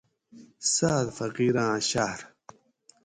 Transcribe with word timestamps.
سعد 0.73 1.07
فقیراں 1.17 1.75
شعر 1.89 2.19